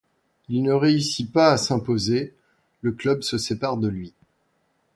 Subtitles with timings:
[0.49, 2.33] Il ne réussit pas à s'imposer,
[2.81, 4.15] le club se sépare de lui.